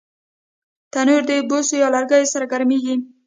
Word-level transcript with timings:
تنور 0.93 1.21
د 1.29 1.31
بوسو 1.49 1.75
یا 1.81 1.87
لرګیو 1.95 2.31
سره 2.33 2.45
ګرمېږي 2.51 2.95